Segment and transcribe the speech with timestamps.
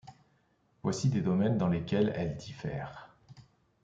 [0.81, 3.13] Voici des domaines dans lesquels elles diffèrent.